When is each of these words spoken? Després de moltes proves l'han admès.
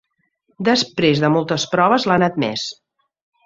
Després 0.69 1.21
de 1.25 1.31
moltes 1.37 1.67
proves 1.77 2.11
l'han 2.13 2.29
admès. 2.33 2.69